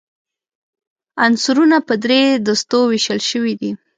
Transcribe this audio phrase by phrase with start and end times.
[1.25, 3.71] عنصرونه په درې دستو ویشل شوي دي.